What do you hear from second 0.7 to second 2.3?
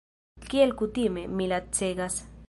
kutime, mi lacegas.